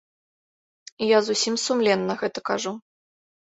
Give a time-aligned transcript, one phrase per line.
[1.17, 2.77] Я зусім сумленна гэта кажу.